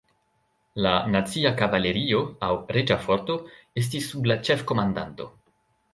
[0.85, 3.39] La "Nacia Kavalerio" aŭ "Reĝa Forto"
[3.83, 5.29] estis sub la ĉefkomandanto.